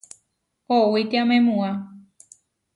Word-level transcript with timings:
Owítiamemua. 0.75 1.67